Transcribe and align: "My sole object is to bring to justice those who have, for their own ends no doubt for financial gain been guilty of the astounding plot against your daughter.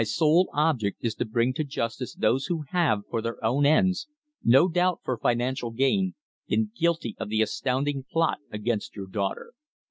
"My 0.01 0.03
sole 0.03 0.49
object 0.53 0.97
is 1.05 1.13
to 1.21 1.25
bring 1.25 1.53
to 1.53 1.63
justice 1.63 2.15
those 2.15 2.47
who 2.47 2.63
have, 2.69 3.01
for 3.11 3.21
their 3.21 3.37
own 3.45 3.67
ends 3.67 4.07
no 4.43 4.67
doubt 4.67 5.01
for 5.03 5.15
financial 5.15 5.69
gain 5.69 6.15
been 6.47 6.71
guilty 6.75 7.15
of 7.19 7.29
the 7.29 7.43
astounding 7.43 8.03
plot 8.11 8.39
against 8.51 8.95
your 8.95 9.05
daughter. 9.05 9.53